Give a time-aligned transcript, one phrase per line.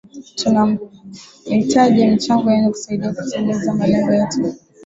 [0.37, 4.53] Tumahtaji michango yenu kutusaidia kutimiza malengo yetu